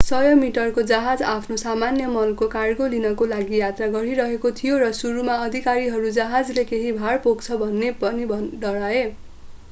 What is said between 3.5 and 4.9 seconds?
यात्रा गरिरहेको थियो र